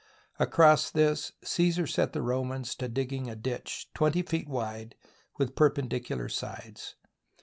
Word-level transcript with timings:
Across 0.39 0.89
this 0.89 1.31
Cassar 1.43 1.85
set 1.85 2.11
the 2.13 2.23
Romans 2.23 2.73
to 2.73 2.87
digging 2.87 3.29
a 3.29 3.35
ditch, 3.35 3.87
twenty 3.93 4.23
feet 4.23 4.49
wide, 4.49 4.95
with 5.37 5.55
perpendicular 5.55 6.27
sides. 6.27 6.95